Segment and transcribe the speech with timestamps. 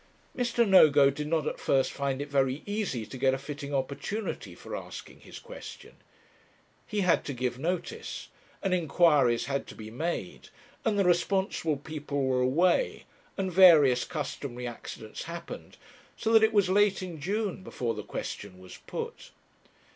[0.35, 0.67] Mr.
[0.67, 4.75] Nogo did not at first find it very easy to get a fitting opportunity for
[4.75, 5.93] asking his question.
[6.87, 8.29] He had to give notice,
[8.63, 10.49] and inquiries had to be made,
[10.83, 13.03] and the responsible people were away,
[13.37, 15.77] and various customary accidents happened,
[16.17, 19.29] so that it was late in June before the question was put.